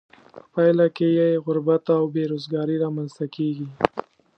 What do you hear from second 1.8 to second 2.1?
او